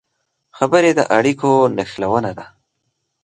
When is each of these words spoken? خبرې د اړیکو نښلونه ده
خبرې 0.57 0.91
د 0.95 0.99
اړیکو 1.17 1.51
نښلونه 1.75 2.31
ده 2.37 2.45